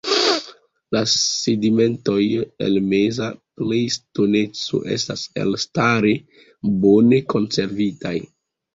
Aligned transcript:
La 0.95 1.01
sedimentoj 1.11 2.23
el 2.69 2.81
meza 2.95 3.29
plejstoceno 3.61 4.83
estas 4.99 5.29
elstare 5.45 6.19
bone 6.83 7.25
konservitaj. 7.39 8.21